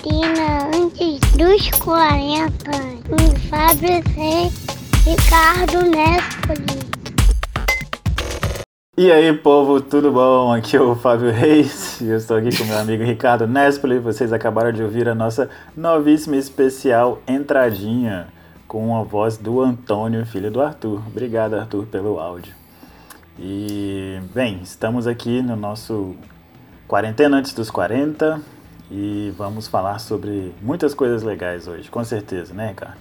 [0.00, 2.70] quarentena antes dos 40.
[3.08, 5.10] Com Fábio C.
[5.10, 6.80] Ricardo Nespoli.
[8.96, 10.52] E aí, povo, tudo bom?
[10.52, 13.98] Aqui é o Fábio Reis e eu estou aqui com meu amigo Ricardo Nespoli.
[13.98, 18.28] Vocês acabaram de ouvir a nossa novíssima especial Entradinha
[18.66, 21.02] com a voz do Antônio, filho do Arthur.
[21.06, 22.54] Obrigado, Arthur, pelo áudio.
[23.38, 26.14] E, bem, estamos aqui no nosso
[26.86, 28.59] Quarentena Antes dos 40
[28.90, 32.98] e vamos falar sobre muitas coisas legais hoje, com certeza, né, Ricardo?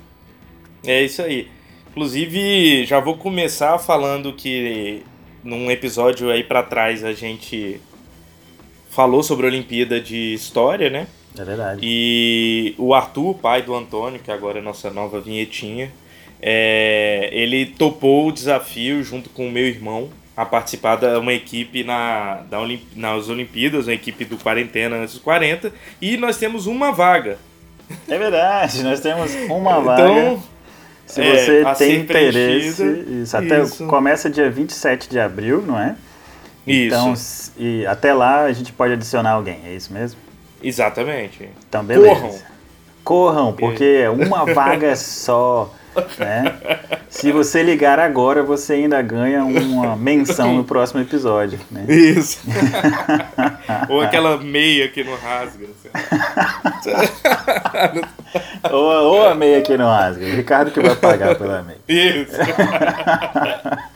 [0.86, 1.48] É isso aí.
[1.90, 5.04] Inclusive, já vou começar falando que
[5.44, 7.82] num episódio aí para trás a gente
[8.90, 11.08] falou sobre a Olimpíada de História, né?
[11.38, 11.82] É verdade.
[11.84, 15.92] E o Arthur, pai do Antônio, que agora é nossa nova vinhetinha,
[16.42, 21.84] é, ele topou o desafio junto com o meu irmão a participar de uma equipe
[21.84, 25.70] na, da Olimp, nas Olimpíadas, uma equipe do Quarentena antes dos 40,
[26.02, 27.38] e nós temos uma vaga.
[28.08, 30.40] É verdade, nós temos uma Então, vaga.
[31.06, 32.84] Se é, você a tem interesse,
[33.22, 33.86] isso, até Isso.
[33.88, 35.98] começa dia 27 de abril, não é?
[36.66, 37.52] Então, Isso.
[37.58, 40.18] e até lá a gente pode adicionar alguém, é isso mesmo?
[40.64, 41.50] Exatamente.
[41.68, 42.16] Então, beleza.
[42.16, 42.40] Corram.
[43.04, 45.74] Corram, porque é uma vaga só,
[46.18, 46.58] né?
[47.10, 51.86] Se você ligar agora, você ainda ganha uma menção no próximo episódio, né?
[51.88, 52.40] Isso.
[53.90, 55.66] Ou aquela meia que não rasga.
[58.72, 61.80] Ou, ou a meia aqui no rasga, o Ricardo que vai pagar pela meia.
[61.88, 62.36] Isso.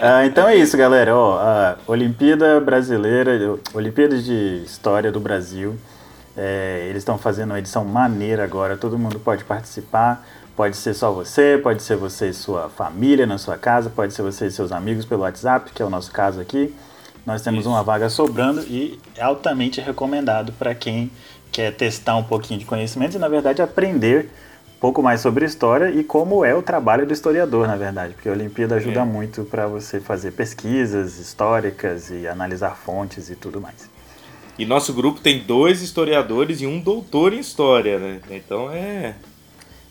[0.00, 1.12] Ah, então é isso, galera.
[1.16, 3.32] Ó, a Olimpíada Brasileira,
[3.74, 5.76] Olimpíada de História do Brasil.
[6.36, 8.76] É, eles estão fazendo uma edição maneira agora.
[8.76, 10.24] Todo mundo pode participar.
[10.58, 14.22] Pode ser só você, pode ser você e sua família na sua casa, pode ser
[14.22, 16.74] você e seus amigos pelo WhatsApp, que é o nosso caso aqui.
[17.24, 17.68] Nós temos Isso.
[17.68, 21.12] uma vaga sobrando e é altamente recomendado para quem
[21.52, 24.30] quer testar um pouquinho de conhecimentos e, na verdade, aprender
[24.76, 28.28] um pouco mais sobre história e como é o trabalho do historiador, na verdade, porque
[28.28, 29.04] a Olimpíada ajuda É.
[29.04, 33.88] muito para você fazer pesquisas históricas e analisar fontes e tudo mais.
[34.58, 38.18] E nosso grupo tem dois historiadores e um doutor em história, né?
[38.28, 39.14] Então é.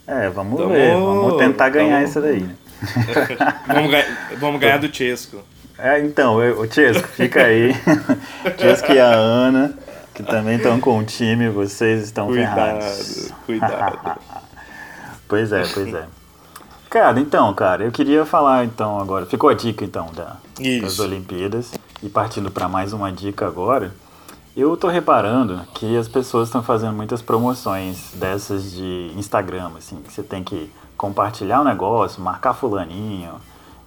[0.08, 2.42] É, vamos Tamo- ver, vamos tentar ganhar tamo- isso daí.
[2.42, 2.56] né?
[3.68, 4.06] Vamos, ganhar,
[4.40, 5.40] vamos ganhar do Chesco.
[5.80, 7.74] É, então, eu- o Tiesco, fica aí.
[8.58, 9.74] Tiesco e a Ana,
[10.14, 13.32] que também estão com o time, vocês estão ferrados.
[13.46, 14.20] Cuidado, cuidado.
[15.28, 16.04] Pois é, pois é.
[16.90, 19.26] Cara, então, cara, eu queria falar então agora.
[19.26, 20.38] Ficou a dica então da,
[20.82, 21.00] das.
[21.00, 21.74] Olimpíadas.
[22.02, 23.92] E partindo para mais uma dica agora,
[24.62, 30.12] eu tô reparando que as pessoas estão fazendo muitas promoções dessas de Instagram, assim, que
[30.12, 33.36] você tem que compartilhar o negócio, marcar fulaninho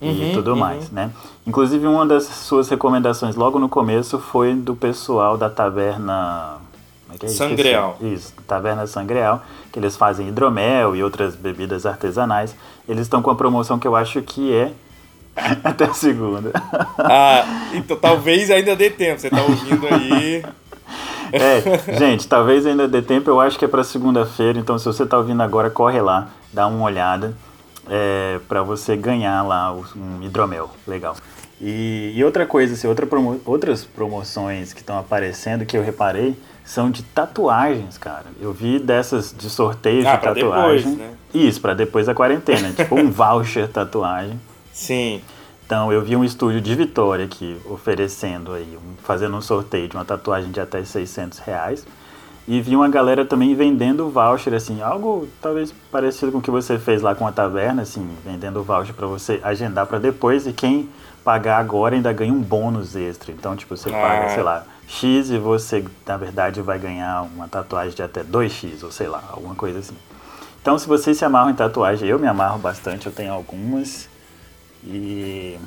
[0.00, 0.56] e Uhum, tudo uhum.
[0.56, 1.10] mais, né?
[1.46, 6.58] Inclusive uma das suas recomendações logo no começo foi do pessoal da taverna
[7.12, 7.28] é que é?
[7.28, 7.96] Sangreal.
[8.00, 9.42] Isso, Taverna Sangreal,
[9.72, 12.54] que eles fazem hidromel e outras bebidas artesanais.
[12.88, 14.72] Eles estão com a promoção que eu acho que é
[15.64, 16.52] até segunda.
[16.98, 19.20] Ah, então talvez ainda dê tempo.
[19.20, 20.44] Você tá ouvindo aí.
[21.32, 25.06] É, gente, talvez ainda dê tempo, eu acho que é para segunda-feira, então se você
[25.06, 27.34] tá ouvindo agora, corre lá, dá uma olhada
[27.88, 31.16] é, para você ganhar lá um hidromel, legal.
[31.60, 36.36] E, e outra coisa, assim, outra promo- outras promoções que estão aparecendo que eu reparei
[36.64, 38.24] são de tatuagens, cara.
[38.40, 40.94] Eu vi dessas de sorteios Ah, de tatuagem.
[40.94, 41.10] depois, né?
[41.32, 44.38] Isso, para depois da quarentena, tipo um voucher tatuagem.
[44.80, 45.20] Sim.
[45.66, 49.94] Então, eu vi um estúdio de Vitória aqui oferecendo aí, um- fazendo um sorteio de
[49.94, 51.86] uma tatuagem de até 600 reais.
[52.48, 56.78] E vi uma galera também vendendo voucher, assim, algo talvez parecido com o que você
[56.78, 60.88] fez lá com a taverna, assim, vendendo voucher para você agendar para depois e quem
[61.22, 63.30] pagar agora ainda ganha um bônus extra.
[63.30, 64.00] Então, tipo, você Ah.
[64.00, 68.82] paga, sei lá, X e você, na verdade, vai ganhar uma tatuagem de até 2X,
[68.82, 69.94] ou sei lá, alguma coisa assim.
[70.60, 74.08] Então, se vocês se amarram em tatuagem, eu me amarro bastante, eu tenho algumas.
[74.84, 75.58] E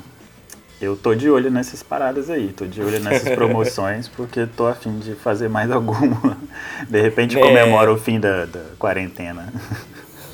[0.80, 4.98] eu tô de olho nessas paradas aí, tô de olho nessas promoções, porque tô afim
[4.98, 6.36] de fazer mais alguma.
[6.88, 7.40] De repente É.
[7.40, 9.52] comemora o fim da, da quarentena.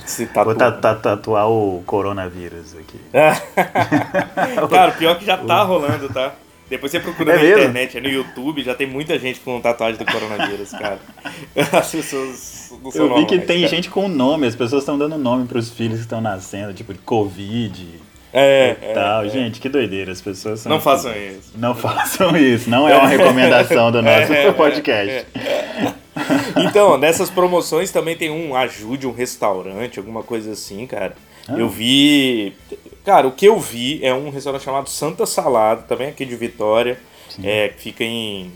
[0.06, 2.98] Se Vou ta- ta- tatuar o coronavírus aqui.
[4.70, 6.34] Cara, pior que já tá rolando, tá?
[6.68, 7.58] Depois você procura É na mesmo?
[7.58, 11.00] internet, é no YouTube, já tem muita gente com tatuagem do coronavírus, cara.
[11.72, 13.68] As pessoas não são Eu vi que normais, tem cara.
[13.68, 17.00] gente com nome, as pessoas estão dando nome pros filhos que estão nascendo, tipo de
[17.00, 17.86] Covid
[18.32, 19.24] É, é, tal.
[19.24, 19.28] é.
[19.28, 20.70] Gente, que doideira, as pessoas são.
[20.70, 21.52] Não façam isso.
[21.56, 25.26] Não façam isso, não é uma recomendação do nosso É, é, podcast.
[26.56, 31.14] Então, nessas promoções também tem um ajude um restaurante, alguma coisa assim, cara.
[31.48, 31.58] Ah.
[31.58, 32.54] Eu vi.
[33.04, 36.98] Cara, o que eu vi é um restaurante chamado Santa Salada, também aqui de Vitória.
[37.44, 38.52] É, que fica em.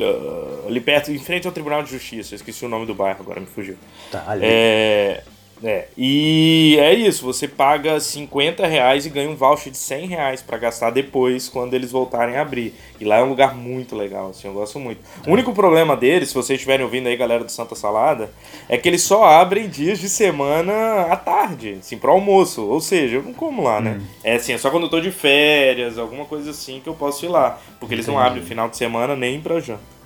[0.00, 2.32] uh, ali perto, em frente ao Tribunal de Justiça.
[2.32, 3.76] Eu esqueci o nome do bairro, agora me fugiu.
[4.10, 4.42] Tá, ali.
[4.44, 5.22] É,
[5.62, 10.42] é, e é isso, você paga 50 reais e ganha um voucher de 100 reais
[10.42, 12.74] pra gastar depois, quando eles voltarem a abrir.
[13.00, 15.00] E lá é um lugar muito legal, assim, eu gosto muito.
[15.26, 18.30] O único problema deles, se vocês estiverem ouvindo aí, galera do Santa Salada,
[18.68, 22.62] é que eles só abrem dias de semana à tarde, assim, pro almoço.
[22.62, 24.00] Ou seja, eu não como lá, né?
[24.24, 27.24] É assim, é só quando eu tô de férias, alguma coisa assim que eu posso
[27.24, 27.58] ir lá.
[27.78, 28.28] Porque eles não Entendi.
[28.28, 29.97] abrem final de semana nem pra janta.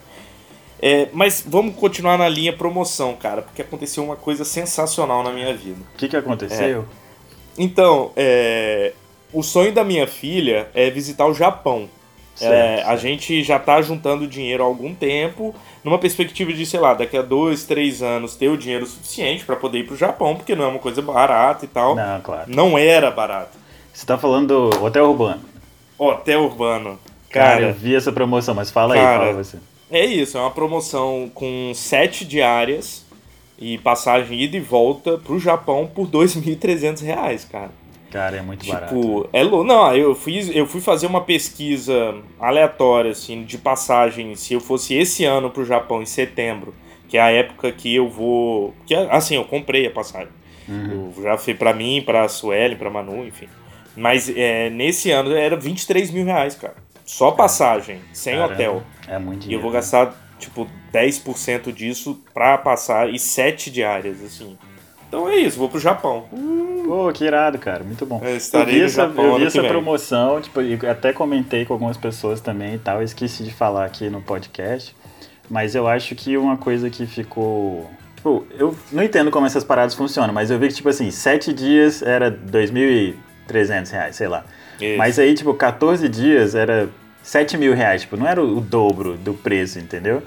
[0.85, 5.55] É, mas vamos continuar na linha promoção, cara, porque aconteceu uma coisa sensacional na minha
[5.55, 5.79] vida.
[5.95, 6.85] O que, que aconteceu?
[7.57, 8.93] Então, é,
[9.33, 11.89] o sonho da minha filha é visitar o Japão.
[12.41, 16.95] É, a gente já tá juntando dinheiro há algum tempo, numa perspectiva de, sei lá,
[16.95, 20.57] daqui a dois, três anos ter o dinheiro suficiente pra poder ir pro Japão, porque
[20.57, 21.95] não é uma coisa barata e tal.
[21.95, 22.45] Não, claro.
[22.49, 23.57] Não era barato.
[23.93, 25.43] Você tá falando do Hotel Urbano.
[25.99, 26.99] Hotel urbano.
[27.31, 29.59] Cara, eu Cara, vi essa promoção, mas fala aí, Cara, fala você.
[29.93, 33.05] É isso, é uma promoção com sete diárias
[33.59, 37.71] e passagem ida e volta pro Japão por 2.300 reais, cara.
[38.11, 38.95] Cara, é muito barato.
[38.95, 39.65] Tipo, é louco.
[39.65, 44.95] Não, eu fui, eu fui fazer uma pesquisa aleatória, assim, de passagem, se eu fosse
[44.95, 46.75] esse ano pro Japão, em setembro,
[47.09, 48.75] que é a época que eu vou.
[48.85, 50.29] Que, assim, eu comprei a passagem.
[50.69, 51.13] Uhum.
[51.17, 53.49] Eu já fui pra mim, pra Sueli, pra Manu, enfim.
[53.97, 56.77] Mas é, nesse ano era 23 mil reais, cara.
[57.05, 58.83] Só passagem, sem Caramba, hotel.
[59.09, 59.63] É muito E eu dinheiro.
[59.63, 64.57] vou gastar, tipo, 10% disso pra passar e 7 diárias, assim.
[65.09, 66.25] Então é isso, vou pro Japão.
[66.87, 67.85] Pô, que irado, cara.
[67.85, 68.21] Muito bom.
[68.25, 71.97] Eu Eu vi essa, Japão eu vi essa promoção, tipo, e até comentei com algumas
[71.99, 72.97] pessoas também e tal.
[72.99, 74.97] eu Esqueci de falar aqui no podcast.
[75.51, 77.91] Mas eu acho que uma coisa que ficou.
[78.17, 81.53] Tipo, eu não entendo como essas paradas funcionam, mas eu vi que, tipo assim, sete
[81.53, 84.45] dias era 2.300 reais, sei lá.
[84.83, 84.99] Isso.
[84.99, 86.89] Mas aí, tipo, 14 dias era
[87.23, 90.23] 7 mil reais, tipo, não era o, dobro do preço, entendeu?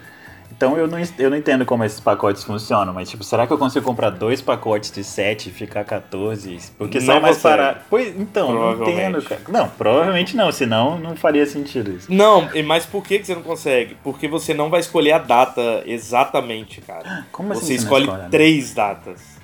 [0.58, 3.58] Então eu não, eu não entendo como esses pacotes funcionam, mas tipo, será que eu
[3.58, 6.58] consigo comprar dois pacotes de 7 e ficar 14?
[6.78, 7.82] Porque Não sai mais barato.
[7.90, 9.02] Pois, então, não Provavelmente.
[9.18, 9.42] entendo, cara.
[9.50, 12.08] Não, provavelmente não, senão não faria sentido isso.
[12.10, 13.98] Não, e- mas por que, que você não consegue?
[14.02, 17.26] Porque você não vai escolher a data exatamente, cara.
[17.34, 19.35] Como assim você escolhe escolhe, três datas.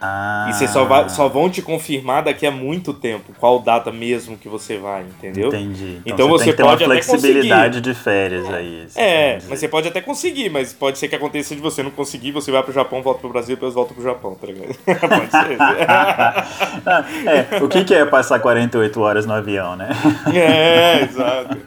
[0.00, 0.46] Ah.
[0.48, 4.38] E você só, vai, só vão te confirmar daqui a muito tempo qual data mesmo
[4.38, 5.48] que você vai, entendeu?
[5.48, 6.00] Entendi.
[6.06, 8.86] Então você você tem que ter pode uma até flexibilidade de férias aí.
[8.94, 12.30] É, mas você pode até conseguir, mas pode ser que aconteça de você não conseguir,
[12.30, 14.74] você vai pro Japão, volta pro Brasil, depois volta pro Japão, tá ligado?
[14.84, 15.58] pode ser.
[17.26, 19.90] É, o que, que é passar 48 horas no avião, né?
[20.32, 21.58] É, exato.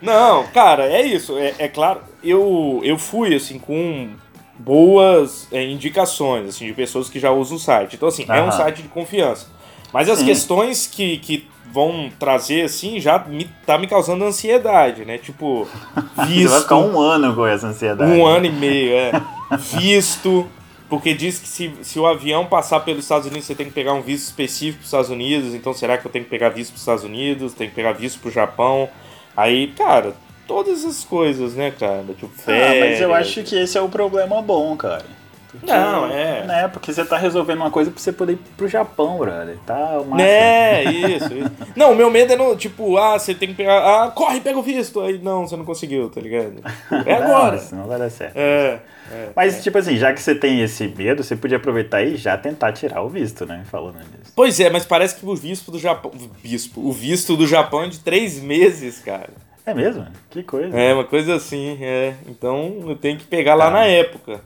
[0.00, 1.38] Não, cara, é isso.
[1.38, 4.10] É, é claro, eu, eu fui, assim, com
[4.58, 7.96] boas é, indicações, assim, de pessoas que já usam o site.
[7.96, 9.46] Então, assim, é um site de confiança.
[9.92, 10.26] Mas as Sim.
[10.26, 15.18] questões que, que vão trazer, assim, já me, tá me causando ansiedade, né?
[15.18, 15.66] Tipo,
[16.16, 18.10] Você vai ficar visto, um ano com essa ansiedade.
[18.10, 19.12] um ano e meio, é.
[19.58, 20.46] Visto,
[20.88, 23.92] porque diz que se, se o avião passar pelos Estados Unidos, você tem que pegar
[23.94, 25.54] um visto específico para os Estados Unidos.
[25.54, 27.54] Então, será que eu tenho que pegar visto para os Estados Unidos?
[27.54, 28.88] Tem que pegar visto para o Japão?
[29.36, 30.14] Aí, cara,
[30.52, 32.04] todas essas coisas, né, cara?
[32.14, 32.90] Tipo, Ah, férias.
[32.90, 35.04] mas eu acho que esse é o problema bom, cara.
[35.50, 36.44] Porque, Não, é.
[36.46, 39.58] Né, porque você tá resolvendo uma coisa pra você poder ir pro Japão, brother.
[39.66, 40.22] Tá massa.
[40.22, 41.50] É, isso, isso.
[41.76, 43.76] Não, o meu medo é no, tipo, ah, você tem que pegar.
[44.04, 45.00] Ah, corre, pega o visto.
[45.02, 46.54] Aí não, você não conseguiu, tá ligado?
[47.06, 47.58] É Não, agora.
[47.58, 48.34] senão vai dar certo.
[48.34, 48.80] É.
[49.10, 49.28] é.
[49.36, 52.72] Mas, tipo assim, já que você tem esse medo, você podia aproveitar e já tentar
[52.72, 53.62] tirar o visto, né?
[53.70, 54.32] Falando nisso.
[54.34, 56.12] Pois é, mas parece que o visto do Japão.
[56.42, 59.28] Bispo, o visto do Japão é de três meses, cara.
[59.64, 60.06] É mesmo?
[60.30, 60.76] Que coisa.
[60.76, 62.14] É, uma coisa assim, é.
[62.26, 63.70] Então eu tenho que pegar lá Tá.
[63.70, 64.40] na época.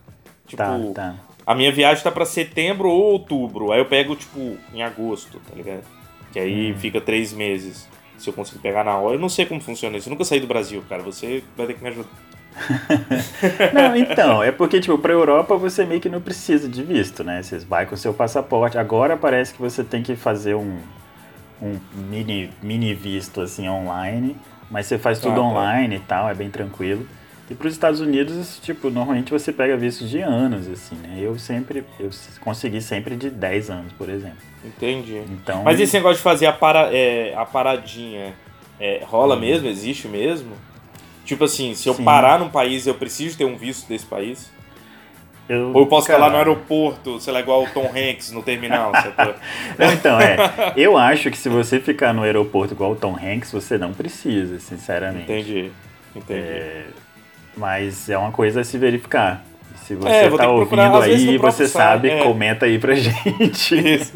[0.47, 1.15] Tipo, Tá, tá.
[1.47, 3.73] a minha viagem tá pra setembro ou outubro.
[3.73, 5.83] Aí eu pego, tipo, em agosto, tá ligado?
[6.33, 6.77] Que aí Hum.
[6.79, 7.89] fica três meses.
[8.19, 9.17] Se eu conseguir pegar na hora.
[9.17, 10.09] Eu não sei como funciona isso.
[10.09, 11.03] Eu nunca saí do Brasil, cara.
[11.03, 12.09] Você vai ter que me ajudar.
[13.75, 17.43] Não, então, é porque, tipo, pra Europa você meio que não precisa de visto, né?
[17.43, 18.79] Você vai com o seu passaporte.
[18.79, 20.79] Agora parece que você tem que fazer um,
[21.61, 24.35] um mini, mini visto, assim, online.
[24.71, 25.43] Mas você faz tudo Ah, tá.
[25.43, 27.07] online e tal, é bem tranquilo.
[27.49, 31.19] E pros Estados Unidos, tipo, normalmente você pega vistos de anos, assim, né?
[31.21, 34.39] Eu sempre, eu consegui sempre de 10 anos, por exemplo.
[34.65, 35.23] Entendi.
[35.31, 38.35] Então, Mas esse negócio de fazer a, para, é, a paradinha
[38.81, 39.69] é, rola mesmo?
[39.69, 40.53] Existe mesmo?
[41.25, 42.05] Tipo assim, se eu Sim.
[42.05, 44.51] parar num país, eu preciso ter um visto desse país?
[45.49, 48.43] Eu, Ou eu posso ficar lá no aeroporto, sei lá, igual o Tom Hanks no
[48.43, 49.35] terminal, sacou?
[49.79, 50.37] Não, então, é.
[50.77, 54.59] Eu acho que se você ficar no aeroporto igual o Tom Hanks, você não precisa,
[54.59, 55.25] sinceramente.
[55.31, 55.71] Entendi.
[56.15, 56.41] Entendi.
[56.41, 56.85] É,
[57.57, 59.45] mas é uma coisa a se verificar.
[59.85, 62.23] Se você É, tá ouvindo aí você sabe, é.
[62.25, 63.95] comenta aí pra gente.
[63.95, 64.15] Isso.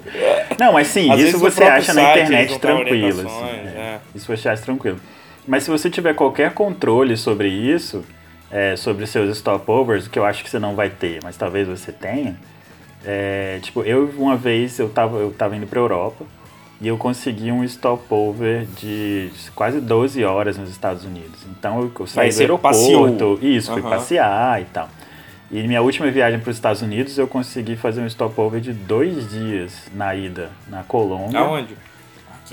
[0.59, 3.21] Não, mas sim, Às isso você acha na internet tranquilo.
[3.21, 3.79] Assim, é.
[3.79, 3.99] é.
[4.15, 4.99] Isso você acha tranquilo.
[5.47, 8.05] Mas se você tiver qualquer controle sobre isso,
[8.51, 11.93] é, sobre seus stopovers, que eu acho que você não vai ter, mas talvez você
[11.93, 12.37] tenha.
[13.05, 16.25] É, tipo, eu uma vez eu tava, eu tava indo pra Europa
[16.81, 21.41] e eu consegui um stopover de quase 12 horas nos Estados Unidos.
[21.51, 23.91] Então eu, eu saí Mas do aeroporto, isso, fui Aham.
[23.91, 24.89] passear e tal.
[25.51, 29.29] E minha última viagem para os Estados Unidos eu consegui fazer um stopover de dois
[29.31, 31.41] dias na ida, na Colômbia.
[31.41, 31.77] Aonde?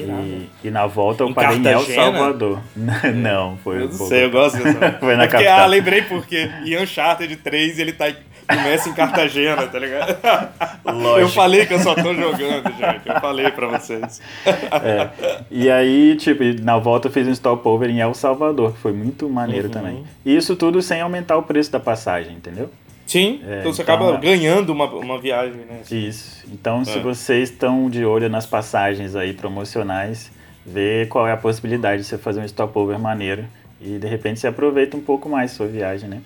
[0.04, 0.22] Ah.
[0.22, 2.01] E, e na volta eu Em parei em El Cartagena?
[2.04, 2.60] Salvador.
[3.16, 3.77] Não, foi.
[3.84, 4.92] Eu não sei, eu gosto dessa.
[5.00, 5.60] Foi na é porque, capital.
[5.60, 8.06] ah, lembrei porque em Uncharted 3 ele tá,
[8.48, 10.18] começa em Cartagena, tá ligado?
[10.86, 11.20] Lógico.
[11.20, 13.08] Eu falei que eu só tô jogando, gente.
[13.08, 14.22] Eu falei pra vocês.
[14.46, 15.10] É.
[15.51, 19.27] E aí, tipo, na volta eu fiz um stopover em El Salvador, que foi muito
[19.30, 19.74] maneiro Uhum.
[19.74, 20.04] também.
[20.25, 22.70] E isso tudo sem aumentar o preço da passagem, entendeu?
[23.08, 24.20] Sim, É, então você então, acaba é.
[24.20, 25.82] ganhando uma, uma viagem, né?
[25.90, 26.46] Isso.
[26.52, 27.02] Então, se É.
[27.02, 30.30] vocês estão de olho nas passagens aí promocionais,
[30.66, 33.46] vê qual é a possibilidade de você fazer um stopover maneiro.
[33.80, 36.22] E de repente você aproveita um pouco mais sua viagem, né?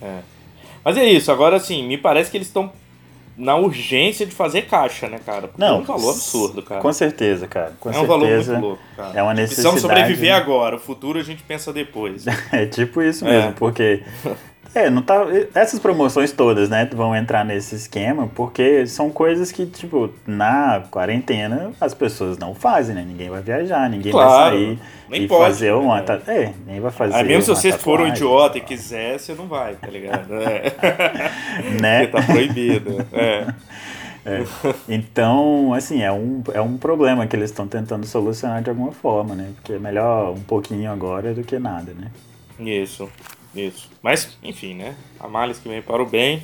[0.00, 0.18] É.
[0.84, 2.72] Mas é isso, agora assim, me parece que eles estão
[3.36, 5.48] na urgência de fazer caixa, né, cara?
[5.48, 6.80] Porque é um valor absurdo, cara.
[6.82, 7.72] Com certeza, cara.
[7.80, 8.52] Com é um valor certeza.
[8.52, 9.18] muito louco, cara.
[9.18, 10.36] é uma Precisamos necessidade, sobreviver né?
[10.36, 12.24] agora, o futuro a gente pensa depois.
[12.52, 13.30] É tipo isso É.
[13.30, 14.02] mesmo, porque.
[14.72, 15.26] É, não tá.
[15.52, 21.72] Essas promoções todas, né, vão entrar nesse esquema, porque são coisas que, tipo, na quarentena
[21.80, 23.04] as pessoas não fazem, né?
[23.06, 25.96] Ninguém vai viajar, ninguém Claro, vai sair nem e pode, fazer uma.
[25.96, 26.02] né?
[26.02, 27.16] ta- É, nem vai fazer.
[27.16, 30.34] Aí mesmo se você for um tatuagem, idiota e quiser, você não vai, tá ligado?
[30.34, 30.62] É.
[31.80, 32.06] Né?
[32.06, 33.06] Porque tá proibido.
[33.12, 33.46] É.
[34.88, 39.34] Então, assim, é um, é um problema que eles estão tentando solucionar de alguma forma,
[39.34, 39.50] né?
[39.56, 42.08] Porque é melhor um pouquinho agora do que nada, né?
[42.60, 43.08] Isso,
[43.54, 43.88] isso.
[44.02, 44.96] Mas, enfim, né?
[45.18, 46.42] A males que vem para o bem.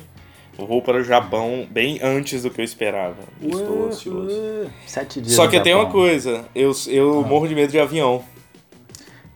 [0.57, 3.17] Eu vou para o Japão bem antes do que eu esperava.
[3.39, 4.71] Estou ansioso.
[4.87, 8.23] Sete dias Só que tem uma coisa, eu, eu morro de medo de avião.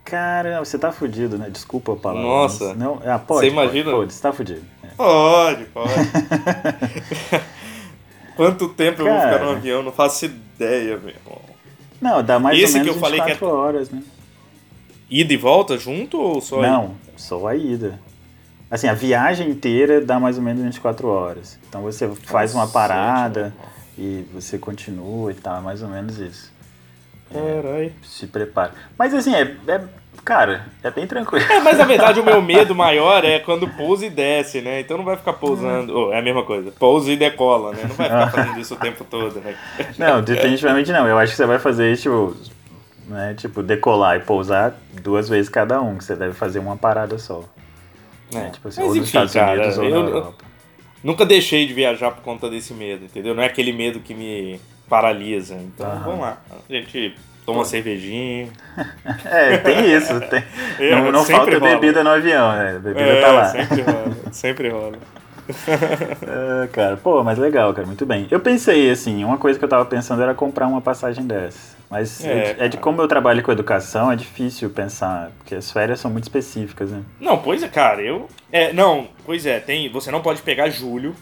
[0.03, 1.47] Cara, você tá fudido, né?
[1.49, 2.27] Desculpa a palavra.
[2.27, 2.73] Nossa.
[2.73, 3.83] Não, ah, pode, Você imagina?
[3.91, 4.63] Pode, pode, você tá fudido.
[4.83, 4.87] É.
[4.97, 5.93] Pode, pode.
[8.35, 9.45] Quanto tempo eu vou ficar Cara.
[9.45, 9.83] no avião?
[9.83, 11.39] Não faço ideia, meu irmão.
[12.01, 14.01] Não, dá mais Esse ou que menos eu falei que é- 24 horas, né?
[15.09, 17.99] Ida e volta junto ou só Não, só a ida.
[18.69, 21.59] Assim, a viagem inteira dá mais ou menos 24 horas.
[21.67, 23.53] Então você faz uma parada
[23.97, 26.51] e você continua e tal, é mais ou menos isso.
[27.31, 27.91] Caralho.
[28.03, 28.71] Se prepara.
[28.97, 29.81] Mas assim, é, é-
[30.23, 31.45] cara, é bem tranquilo.
[31.49, 34.81] É, mas na verdade o meu medo maior é quando pousa e desce, né?
[34.81, 35.93] Então não vai ficar pousando.
[35.97, 36.71] Oh, é a mesma coisa.
[36.71, 37.83] Pousa e decola, né?
[37.87, 39.55] Não vai ficar fazendo isso o tempo todo, né?
[39.97, 41.07] Não, definitivamente não.
[41.07, 42.35] Eu acho que você vai fazer tipo,
[43.07, 47.17] né, tipo decolar e pousar duas vezes cada um, que você deve fazer uma parada
[47.17, 47.43] só.
[48.33, 48.49] né?
[48.53, 50.33] Tipo assim, Mas ou enfim, Estados cara, Unidos ou eu- Europa.
[51.03, 53.33] Nunca deixei de viajar por conta desse medo, entendeu?
[53.33, 55.55] Não é aquele medo que me paralisa.
[55.55, 56.03] Então Aham.
[56.03, 56.37] vamos lá.
[56.69, 58.49] A gente toma uma cervejinha.
[59.25, 60.19] É, tem isso.
[60.29, 60.43] Tem...
[60.79, 61.71] É, não não falta rola.
[61.71, 62.75] bebida no avião, né?
[62.75, 63.45] A bebida É, tá lá.
[63.45, 64.15] sempre rola.
[64.31, 64.97] Sempre rola.
[66.63, 68.27] É, cara, pô, mas legal, cara, muito bem.
[68.31, 71.75] Eu pensei, assim, uma coisa que eu tava pensando era comprar uma passagem dessa.
[71.89, 75.55] Mas É, é, de- é de como eu trabalho com educação, é difícil pensar, porque
[75.55, 77.01] as férias são muito específicas, né?
[77.19, 78.27] Não, pois é, cara, eu.
[78.51, 79.89] É, não, pois é, tem.
[79.91, 81.13] Você não pode pegar julho.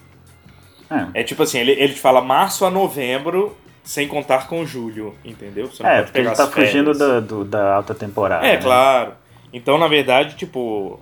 [0.91, 5.15] É, É tipo assim, ele, ele te fala março a novembro, sem contar com julho,
[5.25, 5.67] entendeu?
[5.67, 8.45] Você não é pode porque ele pegar tá fugindo da, do- da alta temporada.
[8.45, 8.57] É, né?
[8.57, 9.13] claro.
[9.51, 10.99] Então, na verdade, tipo,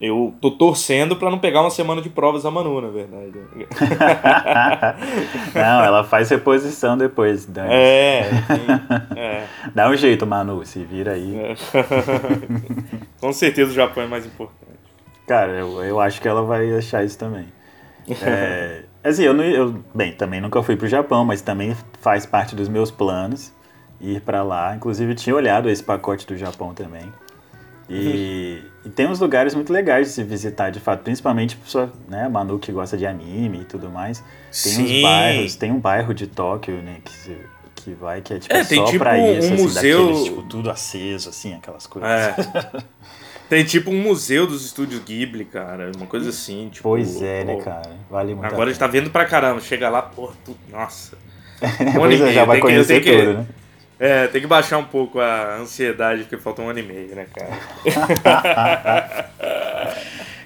[0.00, 3.32] eu tô torcendo pra não pegar uma semana de provas da Manu, na verdade.
[5.52, 7.48] Não, ela faz reposição depois.
[7.56, 9.44] É, enfim, é.
[9.74, 11.36] dá um jeito, Manu, se vira aí.
[11.36, 11.54] é.
[13.20, 14.78] Com certeza o Japão é mais importante.
[15.26, 17.46] Cara, eu, eu acho que ela vai achar isso também.
[18.22, 22.54] É, assim, eu, não, eu, bem, também nunca fui pro Japão, mas também faz parte
[22.54, 23.52] dos meus planos
[24.00, 24.76] ir pra lá.
[24.76, 27.12] Inclusive, eu tinha olhado esse pacote do Japão também.
[27.88, 32.28] E, e tem uns lugares muito legais de se visitar, de fato, principalmente pessoa, né,
[32.28, 34.18] Manu que gosta de anime e tudo mais.
[34.18, 35.02] Tem uns Sim.
[35.02, 37.36] bairros, tem um bairro de Tóquio, né, que,
[37.76, 40.24] que vai, que é tipo É, tem só tipo pra um isso, assim, museu- daqueles,
[40.24, 42.10] tipo, tudo aceso, assim, aquelas coisas.
[42.10, 42.34] É.
[43.48, 45.90] Tem tipo um museu dos estúdios Ghibli, cara.
[45.96, 46.82] Uma coisa assim, tipo.
[46.86, 47.96] Pois é, né, cara?
[48.10, 49.58] Vale muito Agora a gente tá vendo pra caramba.
[49.62, 50.54] Chega lá, pô, tu...
[50.70, 51.16] nossa.
[51.80, 53.46] Um Pois é, já vai conhecer que- tudo, né?
[54.00, 57.26] É, tem que baixar um pouco a ansiedade, porque falta um ano e meio, né,
[57.34, 57.58] cara?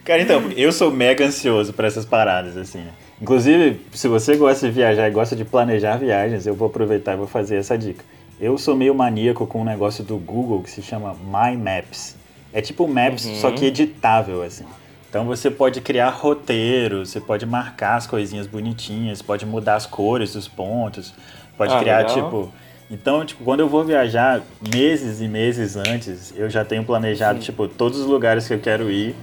[0.04, 2.84] Cara, então, eu sou mega ansioso pra essas paradas, assim?
[3.20, 7.16] Inclusive, se você gosta de viajar e gosta de planejar viagens, eu vou aproveitar e
[7.16, 8.04] vou fazer essa dica.
[8.40, 12.16] Eu sou meio maníaco com um negócio do Google que se chama My Maps.
[12.52, 13.36] É tipo Maps, Uhum.
[13.36, 14.64] só que editável, assim.
[15.08, 20.32] Então você pode criar roteiros, você pode marcar as coisinhas bonitinhas, pode mudar as cores
[20.32, 21.14] dos pontos,
[21.56, 22.14] pode Ah, criar, legal.
[22.14, 22.52] tipo...
[22.92, 27.66] Então, tipo, quando eu vou viajar meses e meses antes, eu já tenho planejado, tipo,
[27.66, 29.16] todos os lugares que eu quero ir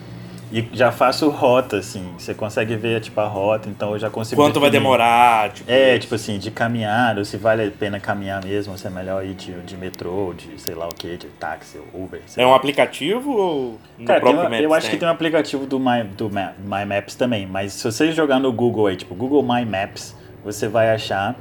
[0.51, 2.03] E já faço rota, assim.
[2.17, 4.41] Você consegue ver, tipo, a rota, então eu já consigo.
[4.41, 5.51] Quanto vai demorar?
[5.51, 5.99] Tipo é, isso.
[5.99, 9.23] tipo assim, de caminhar, ou se vale a pena caminhar mesmo, ou se é melhor
[9.23, 12.19] ir de, de metrô, de sei lá o que, de táxi, Uber.
[12.35, 14.63] É um aplicativo ou Cara, próprio uma, Maps?
[14.63, 18.11] Eu acho que tem um aplicativo do My, do My Maps também, mas se você
[18.11, 21.35] jogar no Google aí, tipo, Google My Maps, você vai achar.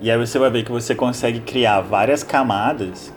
[0.00, 3.12] E aí você vai ver que você consegue criar várias camadas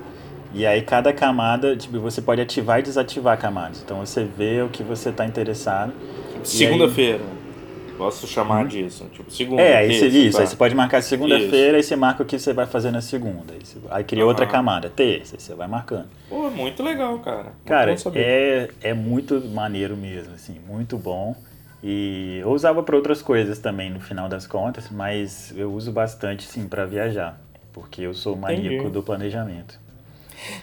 [0.53, 3.81] e aí cada camada, tipo, você pode ativar e desativar camadas.
[3.83, 5.93] Então você vê o que você está interessado.
[6.43, 7.21] Segunda-feira.
[7.97, 8.67] Posso chamar hum.
[8.67, 9.05] disso.
[9.11, 9.61] Tipo, segunda.
[9.61, 10.37] É, aí você, isso.
[10.37, 10.43] Tá.
[10.43, 13.53] Aí você pode marcar segunda-feira e você marca o que você vai fazer na segunda.
[13.53, 14.29] Aí, você, aí cria uhum.
[14.29, 16.07] outra camada, terça, aí você vai marcando.
[16.29, 17.43] Pô, muito legal, cara.
[17.43, 21.35] Muito cara, é, é muito maneiro mesmo, assim, muito bom.
[21.83, 26.43] E eu usava para outras coisas também no final das contas, mas eu uso bastante
[26.43, 27.39] sim para viajar,
[27.71, 28.89] porque eu sou maníaco Entendi.
[28.89, 29.79] do planejamento.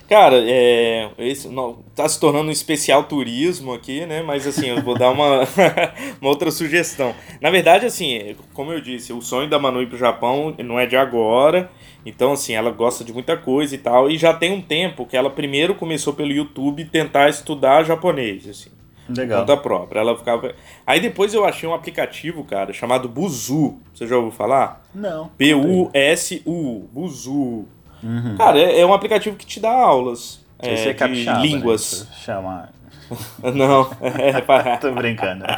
[0.09, 4.23] Cara, é, esse, não, tá se tornando um especial turismo aqui, né?
[4.23, 5.41] Mas assim, eu vou dar uma,
[6.21, 7.15] uma outra sugestão.
[7.41, 10.87] Na verdade, assim, como eu disse, o sonho da Manu ir pro Japão não é
[10.87, 11.71] de agora.
[12.07, 14.11] Então, assim, ela gosta de muita coisa e tal.
[14.11, 18.71] E já tem um tempo que ela primeiro começou pelo YouTube tentar estudar japonês, assim.
[19.09, 19.41] Legal.
[19.41, 20.01] Conta própria.
[20.01, 20.55] Ela ficava.
[20.87, 23.79] Aí depois eu achei um aplicativo, cara, chamado Buzu.
[23.95, 24.83] Você já ouviu falar?
[24.95, 25.31] Não.
[25.37, 26.89] B-U-S-U.
[26.93, 27.67] Buzu.
[28.03, 28.37] Uhum.
[28.37, 31.41] Cara, é, é, um aplicativo que te dá aulas é, é de né?
[31.41, 32.07] línguas.
[32.09, 32.17] Né?
[32.17, 32.69] Chama...
[33.55, 34.77] Não, é para...
[34.79, 35.45] Tô brincando.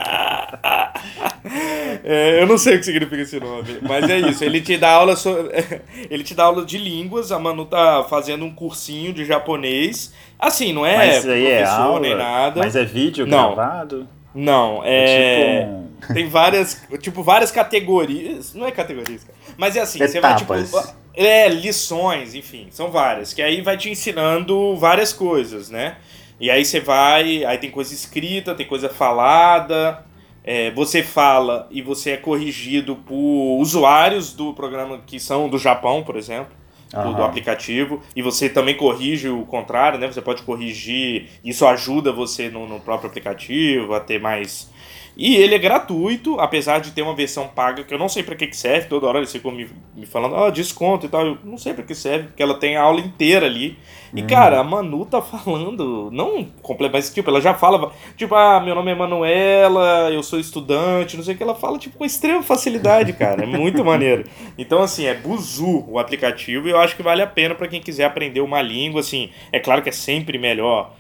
[2.05, 4.45] É, eu não sei o que significa esse nome, mas é isso.
[4.45, 5.31] Ele te dá aula, so...
[6.11, 7.33] ele te dá aula de línguas.
[7.33, 10.13] A Manu tá fazendo um cursinho de japonês.
[10.39, 12.61] Assim, não é mas aí é aula, nem nada.
[12.61, 13.55] Mas é vídeo não.
[13.55, 14.09] gravado?
[14.35, 15.05] Não, é.
[15.05, 16.15] é tipo.
[16.15, 18.55] Tem várias, tipo, várias categorias.
[18.55, 19.27] Não é categorias,
[19.57, 20.13] mas é assim, Etapas.
[20.13, 23.33] você vai tipo é, lições, enfim, são várias.
[23.33, 25.97] Que aí vai te ensinando várias coisas, né?
[26.39, 30.05] E aí você vai, aí tem coisa escrita, tem coisa falada.
[30.45, 36.05] É, você fala e você é corrigido por usuários do programa que são do Japão,
[36.05, 36.53] por exemplo,
[36.93, 38.01] do, do, aplicativo.
[38.15, 40.07] E você também corrige o contrário, né?
[40.07, 44.71] Você pode corrigir, isso ajuda você no, no próprio aplicativo a ter mais
[45.17, 48.37] e ele é gratuito, apesar de ter uma versão paga que eu não sei para
[48.37, 48.87] que, que serve.
[48.87, 51.25] Toda hora eles ficam me, me falando, ah, desconto e tal.
[51.25, 53.79] Eu não sei para que serve, porque ela tem a aula inteira ali.
[54.15, 54.27] E, hum.
[54.27, 58.75] cara, a Manu tá falando, não completo, mas tipo, ela já fala, tipo, ah, meu
[58.75, 61.43] nome é Manuela, eu sou estudante, não sei o que.
[61.43, 63.45] Ela fala, tipo, com extrema facilidade, cara.
[63.45, 64.25] É muito maneiro.
[64.59, 67.81] Então, assim, é Buzu o aplicativo e eu acho que vale a pena para quem
[67.81, 69.31] quiser aprender uma língua, assim.
[69.51, 70.95] É claro que é sempre melhor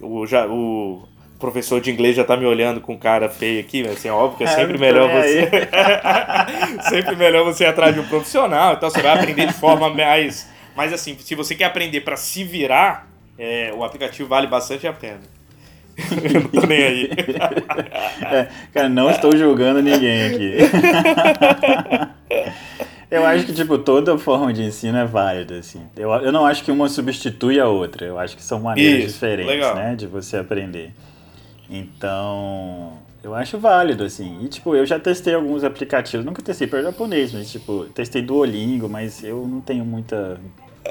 [0.00, 1.02] o, já, o
[1.44, 4.38] professor de inglês já tá me olhando com cara feio aqui, mas assim, é óbvio
[4.38, 5.50] que é, é sempre é, melhor você.
[6.88, 10.48] sempre melhor você ir atrás de um profissional, então você vai aprender de forma mais.
[10.74, 13.06] Mas assim, se você quer aprender para se virar,
[13.38, 15.20] é, o aplicativo vale bastante a pena.
[16.34, 17.10] Eu não tô nem aí.
[18.32, 20.56] É, cara, não estou julgando ninguém aqui.
[23.10, 25.82] Eu acho que, tipo, toda forma de ensino é válida, assim.
[25.94, 28.04] Eu, eu não acho que uma substitui a outra.
[28.04, 29.76] Eu acho que são maneiras Isso, diferentes, legal.
[29.76, 30.90] né, de você aprender.
[31.68, 34.38] Então, eu acho válido, assim.
[34.42, 36.24] E, tipo, eu já testei alguns aplicativos.
[36.24, 40.38] Nunca testei para japonês, mas, tipo, testei Duolingo, mas eu não tenho muita.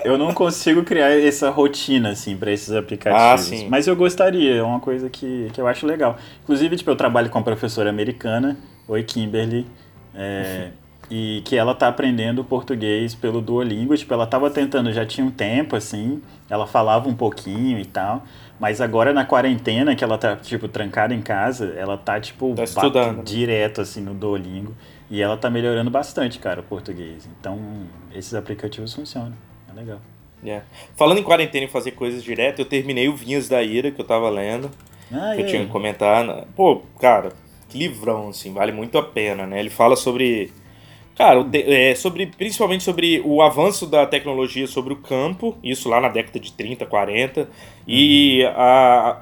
[0.03, 3.23] Eu não consigo criar essa rotina, assim, para esses aplicativos.
[3.23, 3.67] Ah, sim.
[3.69, 6.17] Mas eu gostaria, é uma coisa que, que eu acho legal.
[6.43, 8.57] Inclusive, tipo, eu trabalho com uma professora americana,
[8.88, 9.67] oi Kimberly,
[10.15, 10.71] é,
[11.09, 13.95] e que ela tá aprendendo português pelo Duolingo.
[13.95, 18.23] Tipo, ela tava tentando, já tinha um tempo, assim, ela falava um pouquinho e tal.
[18.59, 22.63] Mas agora na quarentena, que ela tá, tipo, trancada em casa, ela tá, tipo, tá
[22.63, 23.23] estudando.
[23.23, 24.75] direto, assim, no Duolingo.
[25.09, 27.29] E ela tá melhorando bastante, cara, o português.
[27.39, 27.59] Então,
[28.13, 29.33] esses aplicativos funcionam.
[29.69, 29.99] É legal.
[30.43, 30.65] Yeah.
[30.95, 34.05] Falando em quarentena e fazer coisas direto, eu terminei o Vinhas da Ira, que eu
[34.05, 34.69] tava lendo.
[35.11, 36.45] Ah, que eu tinha que comentar.
[36.55, 37.31] Pô, cara,
[37.69, 39.59] que livrão, assim, vale muito a pena, né?
[39.59, 40.51] Ele fala sobre
[41.15, 46.10] Cara, é, sobre, principalmente sobre o avanço da tecnologia sobre o campo, isso lá na
[46.10, 47.49] década de 30, 40,
[47.88, 49.21] e a,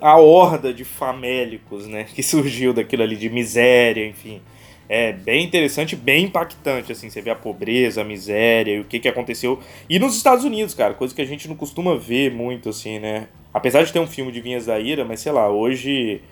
[0.00, 4.40] a horda de famélicos, né, que surgiu daquilo ali, de miséria, enfim.
[4.88, 8.98] É bem interessante, bem impactante, assim, você vê a pobreza, a miséria e o que,
[8.98, 9.60] que aconteceu.
[9.88, 13.28] E nos Estados Unidos, cara, coisa que a gente não costuma ver muito, assim, né.
[13.52, 16.22] Apesar de ter um filme de Vinhas da Ira, mas sei lá, hoje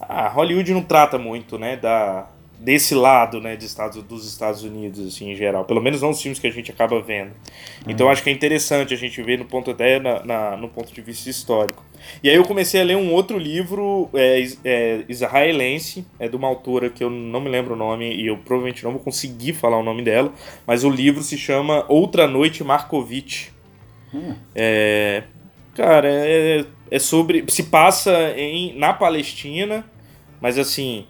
[0.00, 5.06] a Hollywood não trata muito, né, da, desse lado, né, de Estados, dos Estados Unidos,
[5.06, 5.64] assim, em geral.
[5.64, 7.32] Pelo menos não os filmes que a gente acaba vendo.
[7.86, 8.12] Então uhum.
[8.12, 11.00] acho que é interessante a gente ver no ponto até na, na, no ponto de
[11.00, 11.84] vista histórico.
[12.22, 16.48] E aí eu comecei a ler um outro livro é, é, israelense, é de uma
[16.48, 19.78] autora que eu não me lembro o nome e eu provavelmente não vou conseguir falar
[19.78, 20.32] o nome dela,
[20.66, 23.48] mas o livro se chama Outra Noite Markovitch.
[24.14, 24.34] Hum.
[24.54, 25.24] É,
[25.74, 27.44] cara, é é sobre.
[27.48, 29.84] Se passa em, na Palestina,
[30.40, 31.06] mas assim,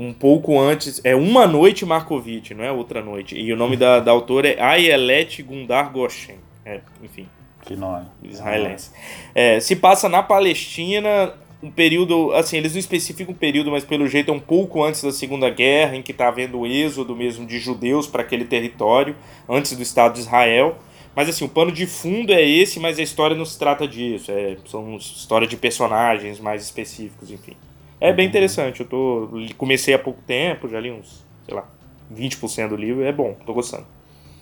[0.00, 0.98] um pouco antes.
[1.04, 3.36] É Uma Noite Markovitch, não é outra noite.
[3.36, 6.36] E o nome da, da autora é Ayelet Gundar Goshen.
[6.64, 7.28] É, enfim.
[7.62, 8.06] Que nome.
[8.24, 8.90] Israelense.
[9.34, 14.08] É, se passa na Palestina, um período, assim, eles não especificam um período, mas pelo
[14.08, 17.44] jeito é um pouco antes da Segunda Guerra, em que está havendo o êxodo mesmo
[17.44, 19.14] de judeus para aquele território,
[19.46, 20.78] antes do Estado de Israel.
[21.14, 24.32] Mas assim, o pano de fundo é esse, mas a história não se trata disso.
[24.32, 27.54] É, são histórias de personagens mais específicos, enfim.
[28.00, 28.80] É bem interessante.
[28.80, 29.28] Eu tô.
[29.58, 31.64] Comecei há pouco tempo, já li uns, sei lá,
[32.12, 33.04] 20% do livro.
[33.04, 33.86] É bom, tô gostando.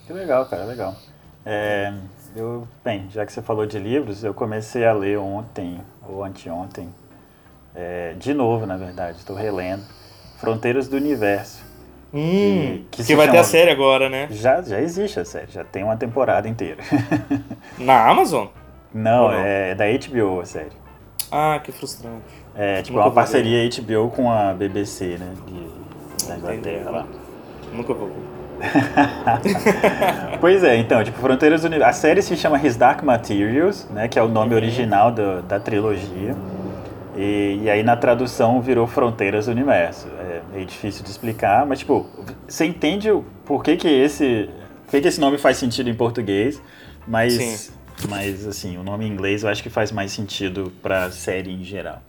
[0.07, 0.95] Que legal, cara, legal.
[1.45, 1.93] É,
[2.35, 6.89] eu, bem, já que você falou de livros, eu comecei a ler ontem, ou anteontem,
[7.75, 9.83] é, de novo, na verdade, estou relendo,
[10.37, 11.63] Fronteiras do Universo.
[12.13, 13.37] Hum, que, que, que vai chama...
[13.37, 14.27] ter a série agora, né?
[14.31, 16.83] Já, já existe a série, já tem uma temporada inteira.
[17.77, 18.47] Na Amazon?
[18.93, 19.31] Não, não?
[19.31, 20.71] é da HBO a série.
[21.31, 22.25] Ah, que frustrante.
[22.55, 23.81] É, tipo, Nunca uma parceria ver.
[23.81, 25.33] HBO com a BBC, né?
[25.47, 27.07] De, da Inglaterra lá.
[27.73, 28.39] Nunca vou ver.
[30.41, 31.89] pois é, então, tipo, Fronteiras Universo.
[31.89, 34.07] A série se chama His Dark Materials, né?
[34.07, 34.57] Que é o nome uhum.
[34.57, 36.35] original do, da trilogia.
[37.15, 40.07] E, e, aí na tradução virou Fronteiras Universo.
[40.19, 42.05] É meio difícil de explicar, mas tipo,
[42.47, 43.09] você entende
[43.45, 44.49] por que, que esse.
[44.85, 46.61] Por que, que esse nome faz sentido em português,
[47.07, 47.33] mas.
[47.33, 47.73] Sim.
[48.07, 51.63] Mas assim, o nome em inglês eu acho que faz mais sentido pra série em
[51.63, 52.01] geral.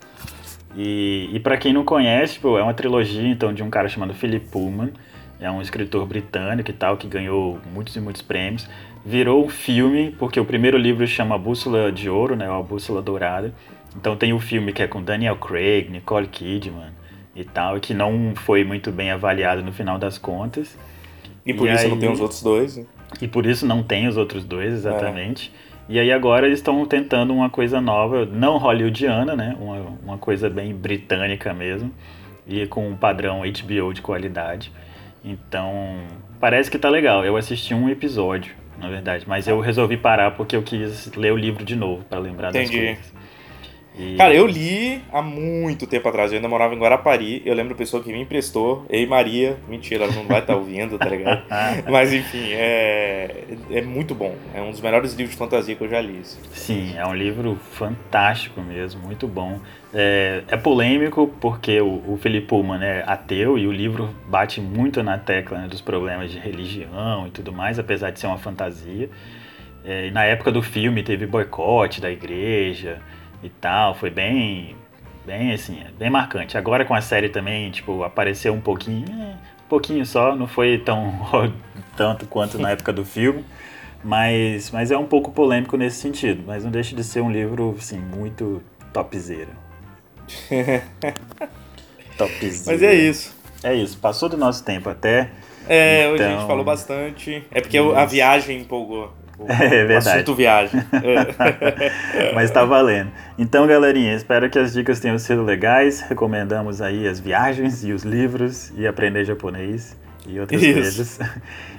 [0.76, 4.14] E, e para quem não conhece, tipo, é uma trilogia então de um cara chamado
[4.14, 4.92] Philip Pullman,
[5.40, 8.68] é um escritor britânico e tal, que ganhou muitos e muitos prêmios.
[9.04, 13.00] Virou um filme, porque o primeiro livro chama Bússola de Ouro, né, ou A Bússola
[13.00, 13.52] Dourada.
[13.96, 16.92] Então tem o filme que é com Daniel Craig, Nicole Kidman
[17.34, 20.76] e tal, e que não foi muito bem avaliado no final das contas.
[21.44, 21.90] E por e isso aí...
[21.90, 22.76] não tem os outros dois.
[22.76, 22.84] Né?
[23.20, 25.50] E por isso não tem os outros dois, exatamente.
[25.66, 25.69] É.
[25.90, 29.56] E aí agora eles estão tentando uma coisa nova, não hollywoodiana, né?
[29.58, 31.90] Uma, uma coisa bem britânica mesmo.
[32.46, 34.70] E com um padrão HBO de qualidade.
[35.24, 35.96] Então,
[36.38, 37.24] parece que tá legal.
[37.24, 41.36] Eu assisti um episódio, na verdade, mas eu resolvi parar porque eu quis ler o
[41.36, 42.70] livro de novo para lembrar Entendi.
[42.70, 43.14] das coisas.
[44.00, 44.16] E...
[44.16, 46.32] Cara, eu li há muito tempo atrás.
[46.32, 47.42] Eu ainda morava em Guarapari.
[47.44, 48.86] Eu lembro a pessoa que me emprestou.
[48.88, 49.58] Ei, Maria.
[49.68, 51.42] Mentira, ela não vai estar tá ouvindo, tá ligado?
[51.86, 54.34] Mas enfim, é, é muito bom.
[54.54, 56.22] É um dos melhores livros de fantasia que eu já li.
[56.52, 59.60] Sim, é um livro fantástico mesmo, muito bom.
[59.92, 65.02] É, é polêmico porque o, o Felipe Pullman é ateu e o livro bate muito
[65.02, 69.10] na tecla né, dos problemas de religião e tudo mais, apesar de ser uma fantasia.
[69.84, 73.00] É, na época do filme teve boicote da igreja
[73.42, 74.76] e tal, foi bem,
[75.24, 76.56] bem assim, bem marcante.
[76.56, 80.78] Agora com a série também, tipo, apareceu um pouquinho, é, um pouquinho só, não foi
[80.78, 81.52] tão
[81.96, 83.44] tanto quanto na época do filme,
[84.02, 87.74] mas, mas é um pouco polêmico nesse sentido, mas não deixa de ser um livro,
[87.78, 89.50] assim, muito topzera.
[92.16, 92.62] topzera.
[92.66, 93.40] Mas é isso.
[93.62, 95.30] É isso, passou do nosso tempo até.
[95.68, 96.14] É, então...
[96.14, 97.44] hoje a gente então falou bastante.
[97.50, 99.12] É porque a viagem empolgou.
[99.48, 100.08] É verdade.
[100.08, 100.80] Assunto viagem.
[102.34, 103.10] Mas tá valendo.
[103.38, 106.00] Então, galerinha, espero que as dicas tenham sido legais.
[106.00, 110.74] Recomendamos aí as viagens e os livros e aprender japonês e outras Isso.
[110.74, 111.18] coisas.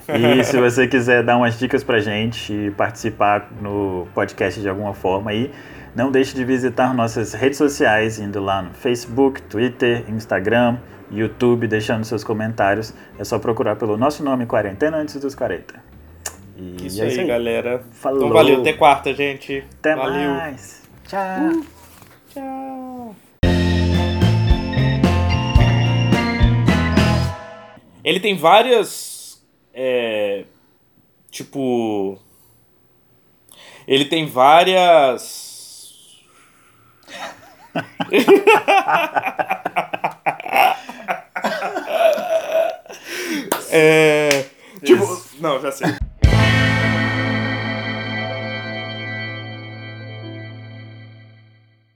[0.09, 4.93] E se você quiser dar umas dicas pra gente e participar no podcast de alguma
[4.93, 5.53] forma aí,
[5.95, 10.77] não deixe de visitar nossas redes sociais, indo lá no Facebook, Twitter, Instagram,
[11.09, 12.93] YouTube, deixando seus comentários.
[13.17, 15.90] É só procurar pelo nosso nome Quarentena Antes dos 40.
[16.57, 17.83] E isso, é isso aí, aí, galera.
[17.91, 18.19] Falou.
[18.19, 19.63] Então valeu, até quarta, gente.
[19.79, 20.31] Até valeu.
[20.31, 20.81] mais.
[21.07, 21.49] Tchau.
[21.49, 21.65] Uh,
[22.33, 23.15] tchau.
[28.03, 29.41] Ele tem várias.
[29.73, 30.45] É,
[31.29, 32.19] tipo.
[33.87, 36.19] Ele tem várias.
[43.71, 44.45] é.
[44.83, 45.21] Tipo.
[45.39, 45.87] Não, já sei.